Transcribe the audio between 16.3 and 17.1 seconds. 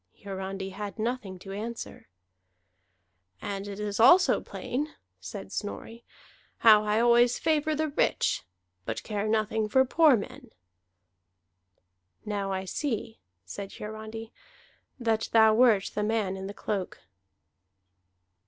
in the cloak."